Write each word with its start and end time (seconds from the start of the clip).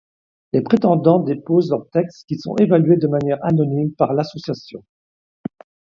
Les 0.51 0.61
prétendants 0.63 1.19
déposent 1.19 1.69
leurs 1.69 1.87
textes 1.91 2.25
qui 2.27 2.35
sont 2.39 2.55
évalués 2.55 2.97
de 2.97 3.05
manière 3.07 3.37
anonyme 3.45 3.93
par 3.93 4.13
l'association. 4.13 4.83